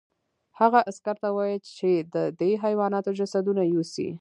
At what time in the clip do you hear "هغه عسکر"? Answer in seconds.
0.59-1.15